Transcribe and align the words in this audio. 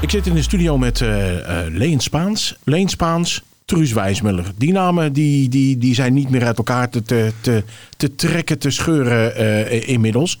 Ik 0.00 0.10
zit 0.10 0.26
in 0.26 0.34
de 0.34 0.42
studio 0.42 0.78
met 0.78 1.00
eh 1.00 1.64
eh, 1.66 1.74
Leen 1.74 2.00
Spaans. 2.00 2.56
Leen 2.64 2.88
Spaans, 2.88 3.42
Truus 3.64 3.92
Wijsmuller. 3.92 4.52
Die 4.56 4.72
namen 4.72 5.12
die, 5.12 5.48
die, 5.48 5.78
die 5.78 5.94
zijn 5.94 6.14
niet 6.14 6.30
meer 6.30 6.44
uit 6.44 6.58
elkaar 6.58 6.88
te, 6.88 7.02
te, 7.02 7.32
te, 7.40 7.64
te 7.96 8.14
trekken, 8.14 8.58
te 8.58 8.70
scheuren 8.70 9.36
eh, 9.36 9.88
inmiddels. 9.88 10.38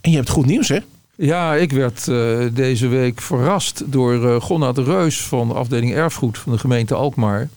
En 0.00 0.10
je 0.10 0.16
hebt 0.16 0.28
goed 0.28 0.46
nieuws, 0.46 0.68
hè? 0.68 0.78
Ja, 1.14 1.54
ik 1.54 1.72
werd 1.72 2.08
eh, 2.08 2.38
deze 2.52 2.86
week 2.86 3.20
verrast 3.20 3.82
door 3.86 4.14
uh, 4.14 4.40
Gonna 4.40 4.72
de 4.72 4.82
Reus 4.82 5.20
van 5.20 5.48
de 5.48 5.54
afdeling 5.54 5.94
Erfgoed 5.94 6.38
van 6.38 6.52
de 6.52 6.58
gemeente 6.58 6.94
Alkmaar. 6.94 7.48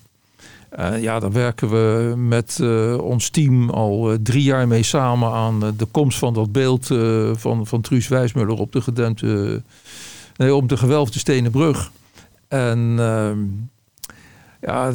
Uh, 0.79 1.01
ja, 1.01 1.19
daar 1.19 1.31
werken 1.31 1.69
we 1.69 2.13
met 2.17 2.57
uh, 2.61 2.97
ons 2.97 3.29
team 3.29 3.69
al 3.69 4.17
drie 4.23 4.43
jaar 4.43 4.67
mee 4.67 4.83
samen 4.83 5.31
aan 5.31 5.59
de 5.59 5.85
komst 5.91 6.17
van 6.17 6.33
dat 6.33 6.51
beeld 6.51 6.87
van, 7.33 7.67
van 7.67 7.81
Truus 7.81 8.07
Wijsmuller 8.07 8.57
op 8.57 8.71
de 8.71 8.81
gedempte, 8.81 9.61
nee, 10.35 10.55
op 10.55 10.69
de 10.69 10.77
gewelfde 10.77 11.19
stenen 11.19 11.51
brug. 11.51 11.91
En 12.47 12.95
ehm, 12.99 13.37
ja, 14.61 14.91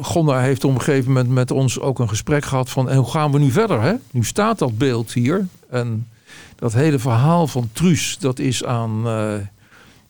Gonna 0.00 0.40
heeft 0.40 0.64
op 0.64 0.74
een 0.74 0.80
gegeven 0.80 1.12
moment 1.12 1.28
met 1.28 1.50
ons 1.50 1.80
ook 1.80 1.98
een 1.98 2.08
gesprek 2.08 2.44
gehad 2.44 2.70
van 2.70 2.92
hoe 2.92 3.10
gaan 3.10 3.32
we 3.32 3.38
nu 3.38 3.50
verder? 3.50 3.82
Hè? 3.82 3.94
Nu 4.10 4.24
staat 4.24 4.58
dat 4.58 4.78
beeld 4.78 5.12
hier 5.12 5.46
en 5.70 6.08
dat 6.56 6.72
hele 6.72 6.98
verhaal 6.98 7.46
van 7.46 7.68
Truus, 7.72 8.16
dat 8.20 8.38
is 8.38 8.64
aan 8.64 9.02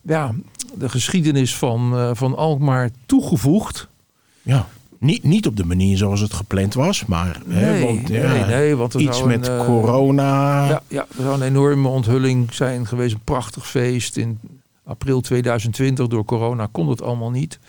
ja, 0.01 0.33
de 0.73 0.89
geschiedenis 0.89 1.55
van, 1.55 2.15
van 2.15 2.35
Alkmaar 2.35 2.89
toegevoegd. 3.05 3.87
Ja, 4.41 4.67
niet, 4.99 5.23
niet 5.23 5.47
op 5.47 5.55
de 5.57 5.65
manier 5.65 5.97
zoals 5.97 6.19
het 6.19 6.33
gepland 6.33 6.73
was, 6.73 7.05
maar 7.05 7.41
nee, 7.45 7.63
hè, 7.63 7.85
want, 7.85 8.07
ja, 8.07 8.31
nee, 8.31 8.45
nee, 8.45 8.75
want 8.75 8.93
er 8.93 9.01
iets 9.01 9.17
zou 9.17 9.29
met 9.29 9.47
een, 9.47 9.59
uh, 9.59 9.65
corona. 9.65 10.67
Ja, 10.67 10.81
ja, 10.87 11.05
er 11.17 11.23
zou 11.23 11.33
een 11.33 11.47
enorme 11.47 11.87
onthulling 11.87 12.53
zijn 12.53 12.87
geweest, 12.87 13.13
een 13.13 13.21
prachtig 13.23 13.67
feest 13.67 14.17
in 14.17 14.39
april 14.83 15.21
2020. 15.21 16.07
Door 16.07 16.25
corona 16.25 16.67
kon 16.71 16.89
het 16.89 17.01
allemaal 17.01 17.31
niet. 17.31 17.59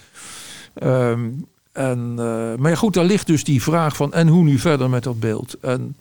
Um, 0.83 1.47
en, 1.73 2.14
maar 2.58 2.70
ja, 2.70 2.75
goed, 2.75 2.95
daar 2.95 3.05
ligt 3.05 3.27
dus 3.27 3.45
die 3.45 3.62
vraag 3.62 3.97
van 3.97 4.12
en 4.12 4.28
hoe 4.28 4.45
nu 4.45 4.58
verder 4.58 4.91
met 4.91 5.03
dat 5.03 5.20
beeld. 5.20 5.56
En 5.61 5.97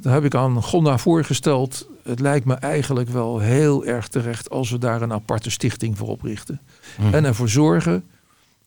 daar 0.00 0.12
heb 0.12 0.24
ik 0.24 0.34
aan 0.34 0.62
Gonda 0.62 0.98
voorgesteld. 0.98 1.88
Het 2.02 2.20
lijkt 2.20 2.46
me 2.46 2.54
eigenlijk 2.54 3.08
wel 3.08 3.38
heel 3.38 3.84
erg 3.84 4.08
terecht 4.08 4.50
als 4.50 4.70
we 4.70 4.78
daar 4.78 5.02
een 5.02 5.12
aparte 5.12 5.50
stichting 5.50 5.98
voor 5.98 6.08
oprichten. 6.08 6.60
Hmm. 6.96 7.14
En 7.14 7.24
ervoor 7.24 7.48
zorgen 7.48 8.04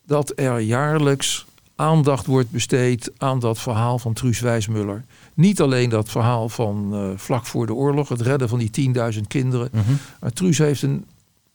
dat 0.09 0.33
er 0.35 0.59
jaarlijks 0.59 1.45
aandacht 1.75 2.25
wordt 2.25 2.51
besteed 2.51 3.11
aan 3.17 3.39
dat 3.39 3.59
verhaal 3.59 3.99
van 3.99 4.13
Truus 4.13 4.39
Wijsmuller. 4.39 5.03
Niet 5.33 5.61
alleen 5.61 5.89
dat 5.89 6.09
verhaal 6.09 6.49
van 6.49 6.89
uh, 6.93 7.09
vlak 7.15 7.45
voor 7.45 7.65
de 7.65 7.73
oorlog, 7.73 8.09
het 8.09 8.21
redden 8.21 8.49
van 8.49 8.59
die 8.59 8.93
10.000 9.13 9.19
kinderen. 9.27 9.69
Mhm. 9.71 9.91
Maar 10.19 10.33
Truus 10.33 10.57
heeft 10.57 10.81
een 10.81 11.05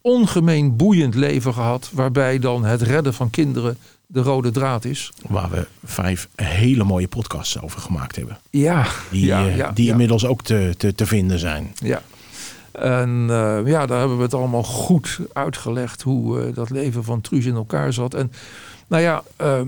ongemeen 0.01 0.77
boeiend 0.77 1.15
leven 1.15 1.55
gehad, 1.55 1.91
waarbij 1.93 2.39
dan 2.39 2.65
het 2.65 2.83
redden 2.83 3.15
van 3.15 3.31
kinderen 3.31 3.77
de 4.07 4.21
rode 4.23 4.51
draad 4.51 4.85
is. 4.85 5.13
Waar 5.29 5.51
we 5.51 5.67
vijf 5.85 6.29
hele 6.35 6.85
mooie 6.85 7.09
podcasts 7.09 7.61
over 7.61 7.81
gemaakt 7.81 8.17
hebben. 8.17 8.39
Ja, 8.51 8.87
Die, 9.11 9.27
ja, 9.27 9.47
eh, 9.47 9.57
ja, 9.57 9.71
die 9.73 9.85
ja. 9.85 9.91
inmiddels 9.91 10.27
ook 10.27 10.43
te, 10.43 10.75
te, 10.77 10.95
te 10.95 11.07
vinden 11.07 11.39
zijn. 11.39 11.75
Ja. 11.75 12.03
En 12.81 13.27
uh, 13.31 13.61
ja, 13.65 13.87
daar 13.87 13.99
hebben 13.99 14.17
we 14.17 14.23
het 14.23 14.35
allemaal 14.35 14.63
goed 14.63 15.19
uitgelegd 15.33 16.03
hoe 16.03 16.47
uh, 16.47 16.55
dat 16.55 16.71
leven 16.71 17.05
van 17.05 17.21
Truus 17.21 17.45
in 17.45 17.55
elkaar 17.55 17.93
zat. 17.93 18.15
En 18.15 18.33
nou 18.87 19.03
ja, 19.03 19.23
uh, 19.43 19.61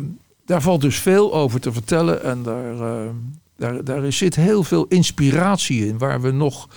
daar 0.46 0.62
valt 0.62 0.80
dus 0.80 0.98
veel 0.98 1.34
over 1.34 1.60
te 1.60 1.72
vertellen. 1.72 2.22
En 2.22 2.42
daar, 2.42 2.80
eh, 2.80 3.10
daar, 3.56 3.84
daar 3.84 4.12
zit 4.12 4.36
heel 4.36 4.62
veel 4.62 4.86
inspiratie 4.88 5.86
in, 5.86 5.98
waar 5.98 6.20
we 6.20 6.30
nog 6.30 6.68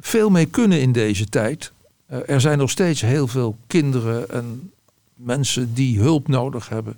veel 0.00 0.30
mee 0.30 0.46
kunnen 0.46 0.80
in 0.80 0.92
deze 0.92 1.24
tijd. 1.26 1.72
Eh, 2.06 2.18
er 2.26 2.40
zijn 2.40 2.58
nog 2.58 2.70
steeds 2.70 3.00
heel 3.00 3.26
veel 3.26 3.56
kinderen 3.66 4.30
en 4.30 4.70
mensen 5.14 5.74
die 5.74 6.00
hulp 6.00 6.28
nodig 6.28 6.68
hebben. 6.68 6.96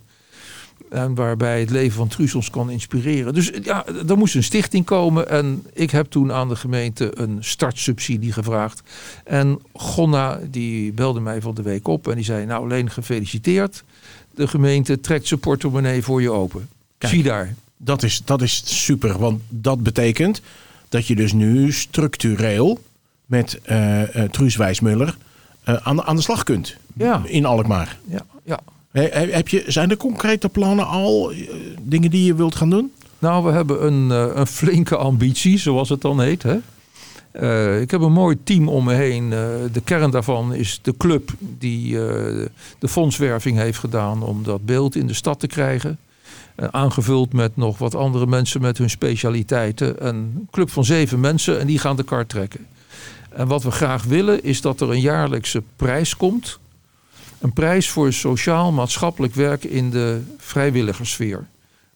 En 0.91 1.15
waarbij 1.15 1.61
het 1.61 1.71
leven 1.71 1.97
van 1.97 2.09
Truus 2.09 2.35
ons 2.35 2.51
kan 2.51 2.71
inspireren. 2.71 3.35
Dus 3.35 3.51
ja, 3.63 3.85
er 4.09 4.17
moest 4.19 4.35
een 4.35 4.43
stichting 4.43 4.85
komen. 4.85 5.29
En 5.29 5.63
ik 5.73 5.91
heb 5.91 6.07
toen 6.11 6.33
aan 6.33 6.49
de 6.49 6.57
gemeente 6.57 7.19
een 7.19 7.37
startsubsidie 7.41 8.33
gevraagd. 8.33 8.83
En 9.25 9.59
Gonna 9.73 10.41
die 10.51 10.93
belde 10.93 11.21
mij 11.21 11.41
van 11.41 11.55
de 11.55 11.63
week 11.63 11.89
op. 11.89 12.09
En 12.09 12.15
die 12.15 12.25
zei, 12.25 12.47
nou 12.47 12.65
alleen 12.65 12.91
gefeliciteerd. 12.91 13.85
De 14.35 14.49
gemeente 14.49 15.01
trekt 15.01 15.27
zijn 15.27 15.41
portemonnee 15.41 16.03
voor 16.03 16.23
je 16.23 16.31
open. 16.31 16.69
Kijk. 16.99 17.13
Zie 17.13 17.23
daar. 17.23 17.55
Dat 17.77 18.03
is, 18.03 18.23
dat 18.25 18.43
is 18.43 18.85
super, 18.85 19.19
want 19.19 19.43
dat 19.49 19.83
betekent 19.83 20.41
dat 20.89 21.07
je 21.07 21.17
dus 21.17 21.33
nu 21.33 21.73
structureel 21.73 22.83
met 23.27 23.61
eh, 23.63 24.03
Truus 24.31 24.57
Wijsmuller 24.57 25.17
eh, 25.65 25.75
aan, 25.75 25.97
de- 25.97 26.05
aan 26.05 26.17
de 26.17 26.23
slag 26.23 26.43
kunt. 26.43 26.77
Ja. 26.95 27.23
In 27.25 27.45
Alkmaar. 27.45 27.99
Ja, 28.09 28.27
ja. 28.45 28.61
He- 28.97 29.09
he- 29.13 29.31
heb 29.31 29.49
je, 29.49 29.65
zijn 29.67 29.91
er 29.91 29.97
concrete 29.97 30.49
plannen 30.49 30.87
al? 30.87 31.31
eh, 31.33 31.39
dingen 31.83 32.11
die 32.11 32.25
je 32.25 32.35
wilt 32.35 32.55
gaan 32.55 32.71
doen? 32.71 32.93
Nou, 33.19 33.45
we 33.45 33.51
hebben 33.51 33.87
een, 33.87 34.11
eh, 34.11 34.37
een 34.37 34.47
flinke 34.47 34.97
ambitie, 34.97 35.59
zoals 35.59 35.89
het 35.89 36.01
dan 36.01 36.21
heet. 36.21 36.43
Hè? 36.43 36.57
Eh, 37.31 37.81
ik 37.81 37.91
heb 37.91 38.01
een 38.01 38.13
mooi 38.13 38.37
team 38.45 38.69
om 38.69 38.85
me 38.85 38.95
heen. 38.95 39.31
De 39.73 39.81
kern 39.85 40.11
daarvan 40.11 40.55
is 40.55 40.79
de 40.83 40.95
club 40.97 41.31
die 41.39 41.93
de 42.79 42.89
fondswerving 42.89 43.57
heeft 43.59 43.79
gedaan 43.79 44.23
om 44.23 44.43
dat 44.43 44.65
beeld 44.67 44.97
in 44.97 45.07
de 45.07 45.15
stad 45.15 45.41
te 45.41 45.47
krijgen. 45.47 45.99
Aangevuld 46.71 47.33
met 47.33 47.57
nog 47.57 47.79
wat 47.79 47.95
andere 47.95 48.27
mensen 48.27 48.61
met 48.61 48.79
hun 48.79 48.91
specialiteiten. 48.91 50.07
Een 50.07 50.49
club 50.51 50.71
van 50.71 50.85
zeven 50.85 51.21
mensen 51.21 51.61
en 51.61 51.67
die 51.67 51.79
gaan 51.79 51.97
de 51.97 52.03
kar 52.03 52.27
trekken. 52.27 52.67
En 53.31 53.47
wat 53.49 53.63
we 53.63 53.71
graag 53.71 54.05
willen 54.05 54.45
is 54.45 54.61
dat 54.61 54.81
er 54.81 54.91
een 54.91 55.01
jaarlijkse 55.01 55.63
prijs 55.77 56.17
komt. 56.17 56.59
Een 57.39 57.53
prijs 57.53 57.91
voor 57.91 58.13
sociaal-maatschappelijk 58.13 59.35
werk 59.35 59.65
in 59.65 59.91
de 59.91 60.23
vrijwilligersfeer. 60.39 61.47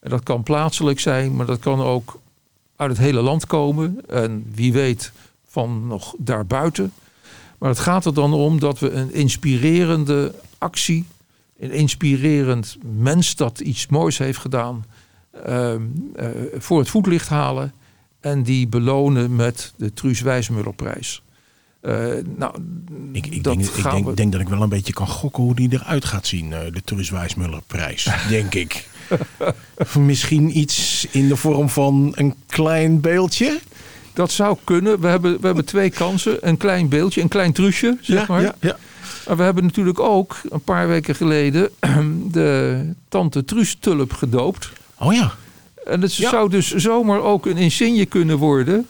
En 0.00 0.10
dat 0.10 0.22
kan 0.22 0.42
plaatselijk 0.42 1.00
zijn, 1.00 1.36
maar 1.36 1.46
dat 1.46 1.58
kan 1.58 1.80
ook 1.80 2.20
uit 2.76 2.90
het 2.90 2.98
hele 2.98 3.20
land 3.20 3.46
komen. 3.46 4.08
En 4.08 4.46
wie 4.54 4.72
weet 4.72 5.12
van 5.46 5.86
nog 5.86 6.14
daarbuiten. 6.18 6.92
Maar 7.58 7.68
het 7.68 7.78
gaat 7.78 8.04
er 8.04 8.14
dan 8.14 8.32
om 8.32 8.58
dat 8.58 8.78
we 8.78 8.90
een 8.90 9.12
inspirerende 9.12 10.34
actie, 10.58 11.04
een 11.58 11.70
inspirerend 11.70 12.76
mens 12.82 13.36
dat 13.36 13.60
iets 13.60 13.86
moois 13.86 14.18
heeft 14.18 14.38
gedaan, 14.38 14.84
ehm, 15.44 15.82
eh, 16.16 16.28
voor 16.58 16.78
het 16.78 16.88
voetlicht 16.88 17.28
halen. 17.28 17.72
En 18.20 18.42
die 18.42 18.68
belonen 18.68 19.36
met 19.36 19.72
de 19.76 19.92
Truus 19.92 20.20
Wijsmullerprijs. 20.20 21.22
Eh, 21.80 21.94
nou, 22.36 22.54
Ik, 23.12 23.26
ik, 23.26 23.42
dat 23.44 23.54
denk, 23.54 23.66
ik 23.68 23.82
denk, 23.90 24.04
we- 24.06 24.14
denk 24.14 24.32
dat 24.32 24.40
ik 24.40 24.48
wel 24.48 24.62
een 24.62 24.68
beetje 24.68 24.92
kan 24.92 25.06
gokken 25.08 25.42
hoe 25.42 25.54
die 25.54 25.68
eruit 25.72 26.04
gaat 26.04 26.26
zien. 26.26 26.52
eh, 26.52 26.58
de 26.72 26.82
Truus 26.84 27.10
Wijsmuller 27.10 27.60
prijs, 27.66 28.08
denk 28.28 28.54
ik. 28.54 28.88
Misschien 29.98 30.58
iets 30.58 31.06
in 31.10 31.28
de 31.28 31.36
vorm 31.36 31.68
van 31.68 32.12
een 32.16 32.34
klein 32.46 33.00
beeldje? 33.00 33.58
Dat 34.12 34.30
zou 34.30 34.56
kunnen. 34.64 35.00
We 35.00 35.06
hebben, 35.06 35.40
we 35.40 35.46
hebben 35.46 35.64
twee 35.64 35.90
kansen. 35.90 36.48
Een 36.48 36.56
klein 36.56 36.88
beeldje, 36.88 37.20
een 37.20 37.28
klein 37.28 37.52
truusje, 37.52 37.98
zeg 38.00 38.28
maar. 38.28 38.42
ja, 38.42 38.54
ja. 38.60 38.76
Maar 39.26 39.36
we 39.36 39.42
hebben 39.42 39.64
natuurlijk 39.64 40.00
ook 40.00 40.40
een 40.48 40.62
paar 40.62 40.88
weken 40.88 41.14
geleden 41.14 41.70
de 42.32 42.80
Tante 43.08 43.44
Truus 43.44 43.76
tulp 43.80 44.12
gedoopt. 44.12 44.70
Oh 44.98 45.12
ja. 45.12 45.32
En 45.84 46.02
het 46.02 46.16
Ja. 46.16 46.30
zou 46.30 46.50
dus 46.50 46.74
zomaar 46.74 47.20
ook 47.20 47.46
een 47.46 47.56
insigne 47.56 48.06
kunnen 48.06 48.38
worden 48.38 48.86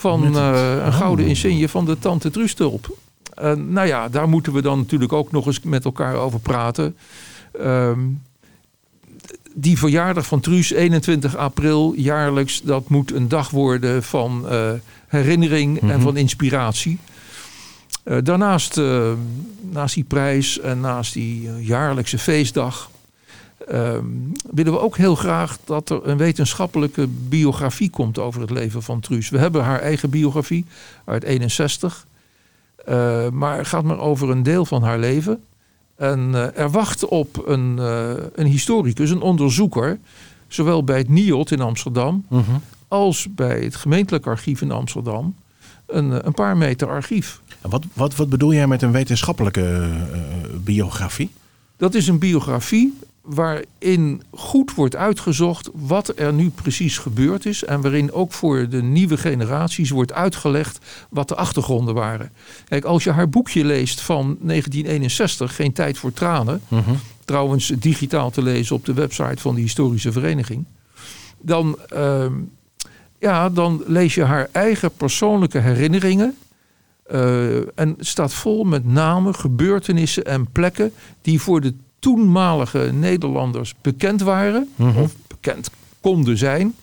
van 0.00 0.36
eh, 0.36 0.84
een 0.84 0.92
gouden 0.92 1.24
Oh. 1.24 1.30
insigne 1.30 1.68
van 1.68 1.84
de 1.84 1.98
Tante 1.98 2.30
Truus 2.30 2.54
tulp. 2.54 2.96
En 3.34 3.72
nou 3.72 3.86
ja, 3.86 4.08
daar 4.08 4.28
moeten 4.28 4.52
we 4.52 4.62
dan 4.62 4.78
natuurlijk 4.78 5.12
ook 5.12 5.32
nog 5.32 5.46
eens 5.46 5.60
met 5.60 5.84
elkaar 5.84 6.14
over 6.14 6.40
praten. 6.40 6.96
Ehm, 7.60 8.00
die 9.54 9.78
verjaardag 9.78 10.26
van 10.26 10.40
Truus, 10.40 10.70
21 10.72 11.36
april, 11.36 11.92
jaarlijks, 11.96 12.62
dat 12.62 12.88
moet 12.88 13.12
een 13.12 13.28
dag 13.28 13.50
worden 13.50 14.02
van 14.02 14.48
eh, 14.48 14.70
herinnering 15.08 15.80
en 15.80 15.86
Mhm. 15.86 16.00
van 16.00 16.16
inspiratie. 16.16 16.98
Eh, 18.02 18.16
daarnaast, 18.22 18.78
eh, 18.78 19.10
naast 19.70 19.94
die 19.94 20.04
prijs 20.04 20.60
en 20.60 20.80
naast 20.80 21.12
die 21.12 21.48
eh, 21.48 21.66
jaarlijkse 21.66 22.18
feestdag, 22.18 22.89
ehm, 23.68 24.04
willen 24.50 24.72
we 24.72 24.80
ook 24.80 24.96
heel 24.96 25.14
graag 25.14 25.58
dat 25.64 25.90
er 25.90 26.00
een 26.08 26.16
wetenschappelijke 26.16 27.06
biografie 27.06 27.90
komt 27.90 28.18
over 28.18 28.40
het 28.40 28.50
leven 28.50 28.82
van 28.82 29.00
Truus. 29.00 29.28
We 29.28 29.38
hebben 29.38 29.62
haar 29.64 29.80
eigen 29.80 30.10
biografie 30.10 30.64
uit 31.04 31.22
61, 31.22 32.06
eh, 32.84 33.28
maar 33.28 33.56
het 33.58 33.66
gaat 33.66 33.84
maar 33.84 33.98
over 33.98 34.30
een 34.30 34.42
deel 34.42 34.64
van 34.64 34.82
haar 34.82 34.98
leven. 34.98 35.42
En 35.96 36.30
eh, 36.34 36.62
er 36.62 36.70
wacht 36.70 37.04
op 37.04 37.42
een, 37.46 37.78
eh, 37.78 38.10
een 38.34 38.46
historicus, 38.46 39.10
een 39.10 39.20
onderzoeker, 39.20 39.98
zowel 40.48 40.84
bij 40.84 40.98
het 40.98 41.08
NIOT 41.08 41.50
in 41.50 41.60
Amsterdam 41.60 42.24
Mhm. 42.28 42.50
als 42.88 43.26
bij 43.34 43.60
het 43.60 43.76
gemeentelijk 43.76 44.26
archief 44.26 44.60
in 44.60 44.70
Amsterdam, 44.70 45.34
een, 45.86 46.26
een 46.26 46.34
paar 46.34 46.56
meter 46.56 46.88
archief. 46.88 47.40
Wat, 47.60 47.84
wat, 47.92 48.16
wat 48.16 48.28
bedoel 48.28 48.52
jij 48.54 48.66
met 48.66 48.82
een 48.82 48.92
wetenschappelijke 48.92 49.90
biografie? 50.64 51.30
Dat 51.76 51.94
is 51.94 52.06
een 52.08 52.18
biografie 52.18 52.98
waarin 53.34 54.22
goed 54.30 54.74
wordt 54.74 54.96
uitgezocht 54.96 55.70
wat 55.72 56.12
er 56.16 56.32
nu 56.32 56.50
precies 56.50 56.98
gebeurd 56.98 57.46
is. 57.46 57.64
En 57.64 57.80
waarin 57.80 58.12
ook 58.12 58.32
voor 58.32 58.68
de 58.68 58.82
nieuwe 58.82 59.16
generaties 59.16 59.90
wordt 59.90 60.12
uitgelegd 60.12 60.78
wat 61.10 61.28
de 61.28 61.34
achtergronden 61.34 61.94
waren. 61.94 62.30
Kijk, 62.68 62.84
als 62.84 63.04
je 63.04 63.10
haar 63.10 63.28
boekje 63.28 63.64
leest 63.64 64.00
van 64.00 64.36
1961, 64.40 65.54
Geen 65.54 65.72
tijd 65.72 65.98
voor 65.98 66.12
tranen. 66.12 66.60
Trouwens 67.24 67.72
digitaal 67.78 68.30
te 68.30 68.42
lezen 68.42 68.76
op 68.76 68.84
de 68.84 68.94
website 68.94 69.40
van 69.42 69.54
de 69.54 69.60
historische 69.60 70.12
vereniging. 70.12 70.64
Dan, 71.40 71.78
ehm, 71.88 72.32
ja, 73.18 73.48
dan 73.48 73.82
lees 73.86 74.14
je 74.14 74.24
haar 74.24 74.48
eigen 74.52 74.90
persoonlijke 74.92 75.58
herinneringen. 75.58 76.36
Eh, 77.02 77.78
en 77.78 77.96
staat 77.98 78.32
vol 78.32 78.64
met 78.64 78.84
namen, 78.84 79.34
gebeurtenissen 79.34 80.24
en 80.24 80.46
plekken 80.52 80.92
die 81.22 81.40
voor 81.40 81.60
de 81.60 81.74
toenmalige 82.00 82.90
Nederlanders 82.92 83.74
bekend 83.80 84.20
waren. 84.22 84.68
Of 84.96 85.12
bekend 85.26 85.70
konden 86.00 86.38
zijn. 86.38 86.74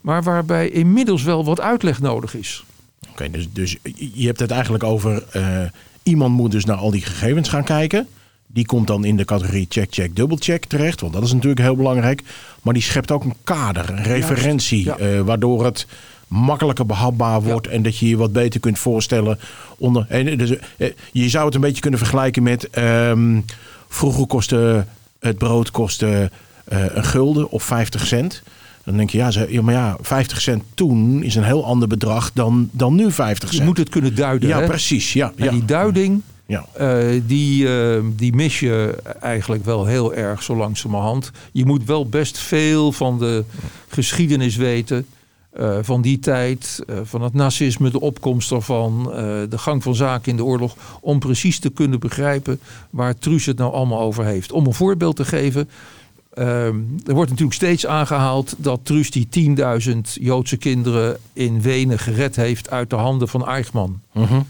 Maar 0.00 0.22
waarbij 0.22 0.68
inmiddels 0.68 1.22
wel 1.22 1.44
wat 1.44 1.60
uitleg 1.60 2.00
nodig 2.00 2.34
is. 2.34 2.64
Oké, 3.10 3.30
dus, 3.30 3.48
dus 3.52 3.76
je 4.14 4.26
hebt 4.26 4.40
het 4.40 4.50
eigenlijk 4.50 4.84
over... 4.84 5.24
eh, 5.30 5.58
iemand 6.02 6.34
moet 6.34 6.50
dus 6.50 6.64
naar 6.64 6.76
al 6.76 6.90
die 6.90 7.02
gegevens 7.04 7.48
gaan 7.48 7.64
kijken. 7.64 8.08
Die 8.46 8.66
komt 8.66 8.86
dan 8.86 9.04
in 9.04 9.16
de 9.16 9.24
categorie 9.24 9.66
check, 9.68 9.86
check, 9.90 10.16
dubbelcheck 10.16 10.64
terecht. 10.64 11.00
Want 11.00 11.12
dat 11.12 11.22
is 11.22 11.32
natuurlijk 11.32 11.60
heel 11.60 11.76
belangrijk. 11.76 12.22
Maar 12.62 12.74
die 12.74 12.82
schept 12.82 13.10
ook 13.10 13.24
een 13.24 13.34
kader, 13.44 13.90
een 13.90 14.02
referentie. 14.02 14.84
ja. 14.84 14.96
eh, 14.96 15.20
waardoor 15.20 15.64
het 15.64 15.86
makkelijker 16.28 16.86
behapbaar 16.86 17.42
wordt. 17.42 17.66
En 17.66 17.82
dat 17.82 17.98
je 17.98 18.08
je 18.08 18.16
wat 18.16 18.32
beter 18.32 18.60
kunt 18.60 18.78
voorstellen. 18.78 19.38
Onder, 19.78 20.06
en 20.08 20.38
dus, 20.38 20.50
eh, 20.76 20.90
je 21.12 21.28
zou 21.28 21.44
het 21.46 21.54
een 21.54 21.60
beetje 21.60 21.80
kunnen 21.80 21.98
vergelijken 21.98 22.42
met... 22.42 22.70
ehm, 22.70 23.40
vroeger 23.94 24.26
kostte 24.26 24.84
het 25.20 25.38
brood 25.38 25.70
kostte, 25.70 26.30
eh, 26.64 26.78
een 26.94 27.04
gulden 27.04 27.50
of 27.50 27.62
50 27.62 28.06
cent. 28.06 28.42
Dan 28.84 28.96
denk 28.96 29.10
je, 29.10 29.18
ja, 29.18 29.30
ze- 29.30 29.46
ja, 29.50 29.62
maar 29.62 29.74
ja, 29.74 29.96
50 30.00 30.40
cent 30.40 30.62
toen 30.74 31.22
is 31.22 31.34
een 31.34 31.42
heel 31.44 31.64
ander 31.64 31.88
bedrag 31.88 32.30
dan, 32.32 32.68
dan 32.72 32.94
nu 32.94 33.12
50 33.12 33.48
Je 33.50 33.54
cent. 33.54 33.66
moet 33.68 33.78
het 33.78 33.88
kunnen 33.88 34.14
duiden. 34.14 34.48
ja, 34.48 34.60
hè? 34.60 34.66
precies. 34.66 35.12
Ja, 35.12 35.32
En 35.36 35.44
ja. 35.44 35.50
die 35.50 35.64
duiding, 35.64 36.20
ja. 36.46 36.66
eh, 36.72 37.20
die, 37.26 37.68
eh, 37.78 38.00
die 38.16 38.34
mis 38.34 38.60
je 38.60 38.94
eigenlijk 39.20 39.64
wel 39.64 39.86
heel 39.86 40.14
erg 40.14 40.42
zo 40.42 40.56
langzamerhand. 40.56 41.30
Je 41.52 41.64
moet 41.66 41.84
wel 41.84 42.06
best 42.08 42.38
veel 42.38 42.92
van 42.92 43.18
de 43.18 43.44
geschiedenis 43.88 44.56
weten. 44.56 45.06
Eh, 45.54 45.78
van 45.82 46.02
die 46.02 46.18
tijd, 46.18 46.82
eh, 46.86 46.96
van 47.02 47.22
het 47.22 47.34
nazisme, 47.34 47.90
de 47.90 48.00
opkomst 48.00 48.52
ervan, 48.52 49.12
eh, 49.12 49.16
de 49.48 49.58
gang 49.58 49.82
van 49.82 49.94
zaken 49.94 50.30
in 50.30 50.36
de 50.36 50.44
oorlog. 50.44 50.76
Om 51.00 51.18
precies 51.18 51.58
te 51.58 51.70
kunnen 51.70 52.00
begrijpen 52.00 52.60
waar 52.90 53.18
Truus 53.18 53.46
het 53.46 53.56
nou 53.56 53.72
allemaal 53.72 54.00
over 54.00 54.24
heeft. 54.24 54.52
Om 54.52 54.66
een 54.66 54.74
voorbeeld 54.74 55.16
te 55.16 55.24
geven. 55.24 55.68
ehm, 56.34 56.76
er 57.06 57.14
wordt 57.14 57.30
natuurlijk 57.30 57.56
steeds 57.56 57.86
aangehaald 57.86 58.54
dat 58.58 58.80
Truus 58.82 59.10
die 59.10 59.28
10.000 59.28 60.16
Joodse 60.20 60.56
kinderen 60.56 61.18
in 61.32 61.62
Wenen 61.62 61.98
gered 61.98 62.36
heeft 62.36 62.70
uit 62.70 62.90
de 62.90 62.96
handen 62.96 63.28
van 63.28 63.46
Eichmann. 63.46 64.02
Mhm. 64.12 64.40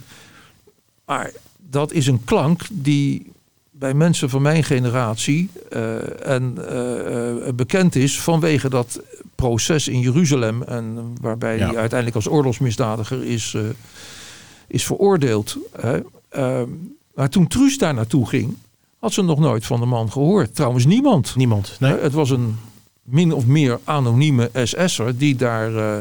Maar 1.05 1.33
dat 1.71 1.93
is 1.93 2.07
een 2.07 2.25
klank 2.25 2.61
die 2.71 3.33
bij 3.71 3.95
mensen 3.95 4.31
van 4.31 4.43
mijn 4.43 4.65
generatie 4.65 5.51
en, 6.23 6.55
bekend 7.57 7.97
is 7.97 8.21
vanwege 8.21 8.69
dat 8.69 9.01
proces 9.49 9.89
in 9.89 10.01
Jeruzalem. 10.01 10.63
En 10.63 11.15
waarbij 11.21 11.59
Ja. 11.59 11.67
hij 11.67 11.77
uiteindelijk 11.77 12.17
als 12.25 12.29
oorlogsmisdadiger 12.29 13.25
is, 13.25 13.55
eh, 13.57 13.63
is 14.67 14.85
veroordeeld. 14.85 15.57
Hè. 15.81 15.99
Ehm, 16.29 16.69
maar 17.15 17.29
toen 17.29 17.47
Truus 17.47 17.79
daar 17.79 17.95
naartoe 17.95 18.29
ging, 18.29 18.57
had 18.99 19.13
ze 19.13 19.23
nog 19.23 19.39
nooit 19.39 19.67
van 19.67 19.81
de 19.81 19.87
man 19.87 20.13
gehoord. 20.13 20.55
Trouwens, 20.55 20.85
niemand. 20.87 21.37
Niemand. 21.37 21.77
Nee. 21.81 21.91
Hè, 21.93 21.99
Het 22.01 22.13
was 22.13 22.31
een 22.31 22.57
min 23.03 23.33
of 23.33 23.47
meer 23.47 23.79
anonieme 23.85 24.51
SS'er 24.55 25.17
die 25.19 25.37
daar 25.37 25.77
eh, 25.77 25.97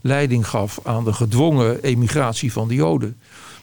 leiding 0.00 0.46
gaf 0.48 0.78
aan 0.82 1.04
de 1.04 1.12
gedwongen 1.12 1.82
emigratie 1.82 2.52
van 2.52 2.68
de 2.68 2.74
Joden. 2.74 3.16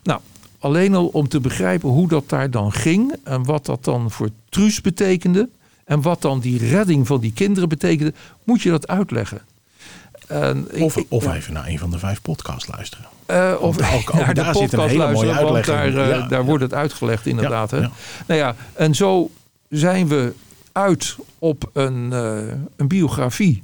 Nou, 0.04 0.20
alleen 0.60 0.96
al 0.96 1.08
om 1.08 1.28
te 1.28 1.40
begrijpen 1.40 1.90
hoe 1.90 2.08
dat 2.08 2.30
daar 2.30 2.52
dan 2.52 2.72
ging 2.72 3.16
en 3.24 3.44
wat 3.46 3.66
dat 3.66 3.84
dan 3.84 4.12
voor 4.12 4.30
Truus 4.50 4.82
betekende 4.82 5.50
en 5.86 6.02
wat 6.02 6.22
dan 6.22 6.40
die 6.40 6.68
redding 6.68 7.08
van 7.08 7.20
die 7.20 7.34
kinderen 7.34 7.70
betekende, 7.70 8.14
moet 8.44 8.62
je 8.62 8.70
dat 8.70 8.88
uitleggen. 8.88 9.42
En 10.28 10.68
Of, 10.80 10.98
ik- 10.98 11.06
of 11.10 11.24
ja. 11.24 11.36
even 11.36 11.54
naar 11.54 11.68
een 11.68 11.80
van 11.80 11.92
de 11.92 12.00
vijf 12.00 12.22
podcasts 12.22 12.68
luisteren. 12.68 13.06
Eh, 13.26 13.54
of 13.60 13.78
ook- 13.96 14.10
ook 14.10 14.14
naar 14.14 14.34
de 14.34 14.42
daar 14.42 14.54
zit 14.56 14.64
een 14.64 14.70
podcast 14.80 14.92
hele 14.92 15.12
mooie 15.12 15.32
uitleg 15.34 15.66
daar, 15.66 15.86
eh, 15.88 15.94
Ja, 15.94 16.28
daar 16.28 16.40
ja. 16.40 16.46
wordt 16.46 16.64
het 16.64 16.74
uitgelegd 16.74 17.26
inderdaad. 17.26 17.72
Hè? 17.72 17.80
Nou 17.80 18.40
ja, 18.40 18.56
en 18.74 18.96
zo 18.96 19.32
zijn 19.70 20.08
we 20.08 20.34
uit 20.72 21.16
op 21.40 21.70
een, 21.74 22.14
eh, 22.14 22.38
een 22.76 22.88
biografie. 22.88 23.64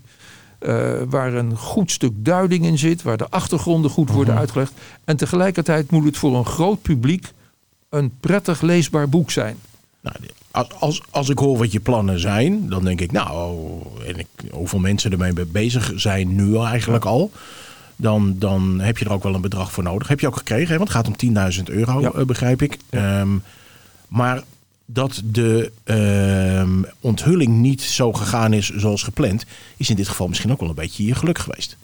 waar 1.09 1.33
een 1.33 1.57
goed 1.57 1.91
stuk 1.91 2.11
duiding 2.15 2.65
in 2.65 2.77
zit, 2.77 3.01
waar 3.01 3.17
de 3.17 3.29
achtergronden 3.29 3.91
goed 3.91 4.09
worden 4.09 4.33
Mhm. 4.33 4.41
uitgelegd. 4.41 4.73
En 5.03 5.17
tegelijkertijd 5.17 5.91
moet 5.91 6.05
het 6.05 6.17
voor 6.17 6.35
een 6.35 6.45
groot 6.45 6.81
publiek 6.81 7.31
een 7.89 8.11
prettig 8.19 8.61
leesbaar 8.61 9.09
boek 9.09 9.31
zijn. 9.31 9.57
Nou, 10.01 10.15
als, 10.51 10.67
als, 10.79 11.01
als 11.09 11.29
ik 11.29 11.37
hoor 11.39 11.57
wat 11.57 11.71
je 11.71 11.79
plannen 11.79 12.19
zijn, 12.19 12.69
dan 12.69 12.83
denk 12.83 13.01
ik, 13.01 13.11
nou, 13.11 13.67
en 14.07 14.19
ik, 14.19 14.27
hoeveel 14.51 14.79
mensen 14.79 15.11
ermee 15.11 15.33
be- 15.33 15.45
bezig 15.45 15.91
zijn 15.95 16.35
nu 16.35 16.57
eigenlijk 16.57 17.05
al. 17.05 17.31
Dan, 17.95 18.35
dan 18.39 18.79
heb 18.79 18.97
je 18.97 19.05
er 19.05 19.11
ook 19.11 19.23
wel 19.23 19.33
een 19.35 19.41
bedrag 19.41 19.71
voor 19.71 19.83
nodig. 19.83 20.07
Heb 20.07 20.19
je 20.19 20.27
ook 20.27 20.37
gekregen, 20.37 20.67
hè? 20.71 20.77
want 20.77 20.93
het 20.93 20.97
gaat 20.97 21.07
om 21.07 21.15
10.000 21.15 21.63
euro, 21.63 22.01
Ja. 22.01 22.11
eh, 22.11 22.25
begrijp 22.25 22.61
ik. 22.61 22.77
Ehm, 22.89 23.29
maar 24.07 24.43
dat 24.85 25.21
de 25.25 25.71
ehm, 25.83 26.81
onthulling 26.99 27.53
niet 27.57 27.81
zo 27.81 28.13
gegaan 28.13 28.53
is 28.53 28.69
zoals 28.69 29.03
gepland, 29.03 29.45
is 29.77 29.89
in 29.89 29.95
dit 29.95 30.07
geval 30.07 30.27
misschien 30.27 30.51
ook 30.51 30.59
wel 30.59 30.69
een 30.69 30.75
beetje 30.75 31.05
je 31.05 31.15
geluk 31.15 31.37
geweest. 31.39 31.77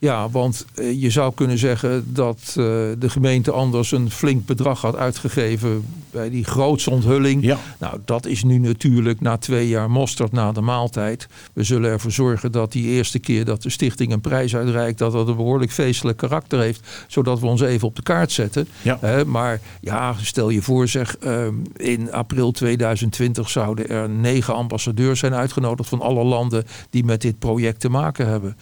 Ja, 0.00 0.30
want 0.30 0.64
eh, 0.74 1.02
je 1.02 1.10
zou 1.10 1.34
kunnen 1.34 1.58
zeggen 1.58 2.14
dat 2.14 2.38
eh, 2.48 2.54
de 2.98 3.08
gemeente 3.08 3.50
anders 3.50 3.92
een 3.92 4.10
flink 4.10 4.46
bedrag 4.46 4.80
had 4.80 4.96
uitgegeven 4.96 5.84
bij 6.10 6.30
die 6.30 6.44
grootste 6.44 6.90
onthulling. 6.90 7.42
Ja. 7.42 7.58
Nou, 7.78 7.98
dat 8.04 8.26
is 8.26 8.42
nu 8.42 8.58
natuurlijk 8.58 9.20
na 9.20 9.36
twee 9.36 9.68
jaar 9.68 9.90
mosterd 9.90 10.32
na 10.32 10.52
de 10.52 10.60
maaltijd. 10.60 11.26
We 11.52 11.62
zullen 11.62 11.90
ervoor 11.90 12.10
zorgen 12.10 12.52
dat 12.52 12.72
die 12.72 12.86
eerste 12.86 13.18
keer 13.18 13.44
dat 13.44 13.62
de 13.62 13.70
stichting 13.70 14.12
een 14.12 14.20
prijs 14.20 14.56
uitreikt, 14.56 14.98
dat 14.98 15.12
dat 15.12 15.28
een 15.28 15.36
behoorlijk 15.36 15.72
feestelijk 15.72 16.18
karakter 16.18 16.60
heeft, 16.60 16.88
zodat 17.06 17.40
we 17.40 17.46
ons 17.46 17.60
even 17.60 17.88
op 17.88 17.96
de 17.96 18.02
kaart 18.02 18.32
zetten. 18.32 18.68
Ja. 18.82 19.24
Maar 19.26 19.60
ja, 19.80 20.14
stel 20.20 20.48
je 20.48 20.62
voor 20.62 20.88
zeg, 20.88 21.16
ehm, 21.16 21.54
in 21.76 22.12
april 22.12 22.50
2020 22.50 23.50
zouden 23.50 23.88
er 23.88 24.10
negen 24.10 24.54
ambassadeurs 24.54 25.20
zijn 25.20 25.34
uitgenodigd 25.34 25.88
van 25.88 26.00
alle 26.00 26.24
landen 26.24 26.64
die 26.90 27.04
met 27.04 27.20
dit 27.20 27.38
project 27.38 27.80
te 27.80 27.88
maken 27.88 28.26
hebben. 28.26 28.56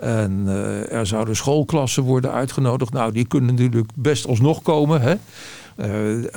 En 0.00 0.44
eh, 0.46 0.92
er 0.92 1.06
zouden 1.06 1.36
schoolklassen 1.36 2.02
worden 2.02 2.32
uitgenodigd. 2.32 2.92
Nou, 2.92 3.12
die 3.12 3.26
kunnen 3.26 3.54
natuurlijk 3.54 3.92
best 3.94 4.26
alsnog 4.26 4.62
komen. 4.62 5.00
Hè? 5.00 5.14
Eh, 5.76 5.88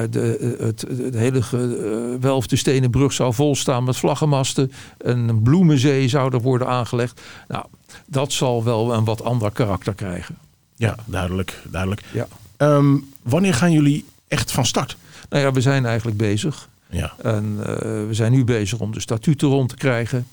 de, 0.09 0.55
het, 0.59 0.81
het 0.81 1.13
hele 1.13 1.41
gewelfde 1.41 2.55
stenen 2.55 2.89
brug 2.89 3.13
zou 3.13 3.33
volstaan 3.33 3.83
met 3.83 3.97
vlaggenmasten. 3.97 4.71
Een 4.97 5.41
bloemenzee 5.41 6.07
zou 6.07 6.33
er 6.33 6.41
worden 6.41 6.67
aangelegd. 6.67 7.21
Nou, 7.47 7.65
dat 8.05 8.31
zal 8.31 8.63
wel 8.63 8.93
een 8.93 9.03
wat 9.03 9.23
ander 9.23 9.51
karakter 9.51 9.93
krijgen. 9.93 10.37
Ja, 10.75 10.95
duidelijk. 11.05 11.61
duidelijk. 11.69 12.03
Ja. 12.13 12.27
Ehm, 12.57 12.97
wanneer 13.21 13.53
gaan 13.53 13.71
jullie 13.71 14.05
echt 14.27 14.51
van 14.51 14.65
start? 14.65 14.97
Nou 15.29 15.43
ja, 15.43 15.51
we 15.51 15.61
zijn 15.61 15.85
eigenlijk 15.85 16.17
bezig. 16.17 16.69
Ja. 16.89 17.13
En 17.21 17.57
eh, 17.59 17.67
we 17.81 18.09
zijn 18.11 18.31
nu 18.31 18.43
bezig 18.43 18.79
om 18.79 18.91
de 18.93 18.99
statuten 18.99 19.47
rond 19.47 19.69
te 19.69 19.75
krijgen. 19.75 20.27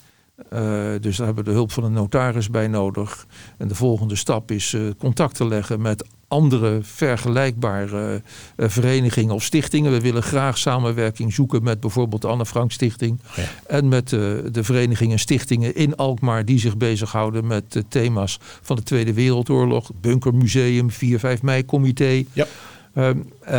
Eh, 0.48 0.92
dus 1.00 1.16
daar 1.16 1.26
hebben 1.26 1.44
we 1.44 1.50
de 1.50 1.56
hulp 1.56 1.72
van 1.72 1.84
een 1.84 1.92
notaris 1.92 2.50
bij 2.50 2.68
nodig. 2.68 3.26
En 3.58 3.68
de 3.68 3.74
volgende 3.74 4.16
stap 4.16 4.50
is 4.50 4.74
eh, 4.74 4.80
contact 4.98 5.34
te 5.34 5.46
leggen 5.46 5.80
met 5.80 6.06
andere 6.28 6.78
vergelijkbare 6.82 8.22
eh, 8.56 8.68
verenigingen 8.68 9.34
of 9.34 9.42
stichtingen. 9.42 9.92
We 9.92 10.00
willen 10.00 10.22
graag 10.22 10.58
samenwerking 10.58 11.32
zoeken 11.32 11.62
met 11.62 11.80
bijvoorbeeld 11.80 12.22
de 12.22 12.28
Anne 12.28 12.46
Frank 12.46 12.72
Stichting. 12.72 13.20
Oh 13.30 13.36
ja. 13.36 13.44
En 13.66 13.88
met 13.88 14.08
de 14.08 14.64
verenigingen 14.64 15.12
en 15.12 15.18
stichtingen 15.18 15.74
in 15.74 15.96
Alkmaar 15.96 16.44
die 16.44 16.58
zich 16.58 16.76
bezighouden 16.76 17.46
met 17.46 17.84
thema's 17.88 18.38
van 18.62 18.76
de 18.76 18.82
Tweede 18.82 19.12
Wereldoorlog. 19.12 19.90
Bunkermuseum, 20.00 20.90
4-5 20.90 20.94
mei 21.42 21.64
comité. 21.64 22.24
Ja. 22.32 22.46
Ehm, 22.94 23.18
eh, 23.40 23.54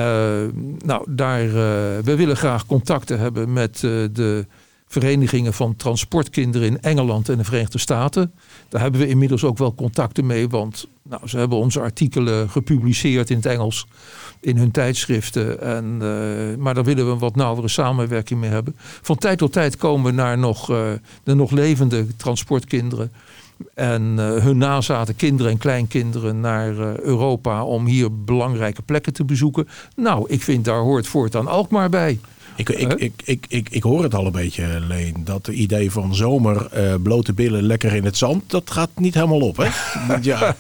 nou, 0.86 1.05
daar, 1.10 1.51
we 2.03 2.15
willen 2.15 2.38
graag 2.38 2.65
contacten 2.65 3.20
hebben 3.20 3.53
met 3.53 3.79
de 3.79 4.46
verenigingen 4.88 5.54
van 5.54 5.75
transportkinderen 5.75 6.68
in 6.68 6.82
Engeland 6.82 7.30
en 7.30 7.38
de 7.38 7.44
Verenigde 7.44 7.77
Staten. 7.77 8.34
Daar 8.70 8.82
hebben 8.82 9.01
we 9.01 9.08
inmiddels 9.08 9.44
ook 9.44 9.58
wel 9.58 9.75
contacten 9.75 10.25
mee, 10.25 10.50
want 10.50 10.88
nou, 11.04 11.27
ze 11.27 11.38
hebben 11.38 11.58
onze 11.58 11.80
artikelen 11.80 12.50
gepubliceerd 12.50 13.30
in 13.30 13.36
het 13.36 13.46
Engels 13.46 13.88
in 14.39 14.58
hun 14.58 14.72
tijdschriften. 14.72 15.62
En, 15.62 15.98
eh, 16.01 16.58
maar 16.58 16.74
daar 16.74 16.84
willen 16.84 17.06
we 17.06 17.12
een 17.12 17.20
wat 17.20 17.36
nauwere 17.36 17.68
samenwerking 17.68 18.39
mee 18.39 18.50
hebben. 18.50 18.75
Van 18.77 19.18
tijd 19.18 19.38
tot 19.38 19.54
tijd 19.54 19.77
komen 19.77 20.06
we 20.06 20.12
naar 20.12 20.38
nog, 20.38 20.70
eh, 20.70 20.92
de 21.24 21.34
nog 21.34 21.51
levende 21.51 22.15
transportkinderen. 22.15 23.12
En 23.74 24.13
eh, 24.18 24.44
hun 24.44 24.58
nazaten, 24.58 25.15
kinderen 25.15 25.51
en 25.51 25.58
kleinkinderen, 25.58 26.39
naar 26.39 27.00
Europa 27.00 27.63
om 27.63 27.86
hier 27.86 28.24
belangrijke 28.24 28.82
plekken 28.82 29.13
te 29.13 29.25
bezoeken. 29.25 29.68
Nou, 29.96 30.30
ik 30.30 30.44
vind 30.44 30.65
daar 30.65 30.80
hoort 30.80 31.08
voortaan 31.08 31.48
Alkmaar 31.48 31.89
bij. 31.89 32.20
Ik, 32.55 32.69
ik, 32.69 32.93
ik, 32.93 33.13
ik, 33.24 33.45
ik, 33.47 33.69
ik 33.69 33.83
hoor 33.83 34.03
het 34.03 34.15
al 34.15 34.25
een 34.25 34.31
beetje, 34.31 34.79
Leen. 34.88 35.15
Dat 35.24 35.47
idee 35.47 35.91
van 35.91 36.15
zomer, 36.15 36.67
eh, 36.71 36.93
blote 37.03 37.33
billen, 37.33 37.63
lekker 37.63 37.93
in 37.93 38.05
het 38.05 38.17
zand. 38.17 38.50
Dat 38.50 38.71
gaat 38.71 38.89
niet 38.95 39.13
helemaal 39.13 39.39
op, 39.39 39.57
hè? 39.57 39.67
ja, 40.21 40.55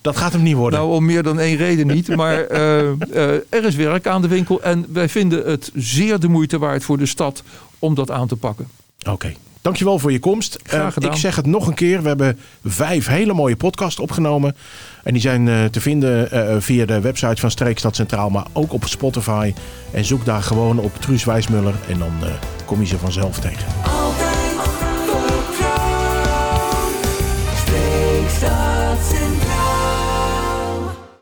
dat 0.00 0.16
gaat 0.16 0.32
hem 0.32 0.42
niet 0.42 0.54
worden. 0.54 0.78
Nou, 0.78 0.92
om 0.92 1.04
meer 1.04 1.22
dan 1.22 1.38
één 1.38 1.56
reden 1.56 1.86
niet. 1.86 2.16
Maar 2.16 2.44
eh, 2.46 2.80
eh, 2.90 3.40
er 3.48 3.64
is 3.64 3.74
werk 3.74 4.06
aan 4.06 4.22
de 4.22 4.28
winkel. 4.28 4.62
En 4.62 4.86
wij 4.92 5.08
vinden 5.08 5.50
het 5.50 5.70
zeer 5.74 6.20
de 6.20 6.28
moeite 6.28 6.58
waard 6.58 6.84
voor 6.84 6.98
de 6.98 7.06
stad 7.06 7.42
om 7.78 7.94
dat 7.94 8.10
aan 8.10 8.28
te 8.28 8.36
pakken. 8.36 8.68
Oké. 9.08 9.34
Dankjewel 9.62 9.98
voor 9.98 10.12
je 10.12 10.18
komst. 10.18 10.58
Graag 10.62 10.86
Eh, 10.86 10.92
gedaan. 10.92 11.10
ik 11.10 11.16
zeg 11.16 11.36
het 11.36 11.46
nog 11.46 11.66
een 11.66 11.74
keer. 11.74 12.02
We 12.02 12.08
hebben 12.08 12.38
vijf 12.64 13.06
hele 13.06 13.32
mooie 13.32 13.56
podcasts 13.56 14.00
opgenomen. 14.00 14.56
En 15.04 15.12
die 15.12 15.22
zijn 15.22 15.48
eh, 15.48 15.64
te 15.64 15.80
vinden 15.80 16.30
eh, 16.30 16.56
via 16.58 16.86
de 16.86 17.00
website 17.00 17.40
van 17.40 17.50
Streekstad 17.50 17.96
Centraal. 17.96 18.30
Maar 18.30 18.46
ook 18.52 18.72
op 18.72 18.84
Spotify. 18.86 19.54
En 19.92 20.04
zoek 20.04 20.24
daar 20.24 20.42
gewoon 20.42 20.78
op 20.78 20.96
Truus 21.00 21.24
Wijsmuller. 21.24 21.74
En 21.88 21.98
dan 21.98 22.12
eh, 22.22 22.28
kom 22.64 22.80
je 22.80 22.86
ze 22.86 22.98
vanzelf 22.98 23.38
tegen. 23.40 23.66